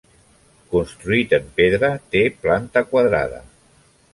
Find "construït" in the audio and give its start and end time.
0.75-1.35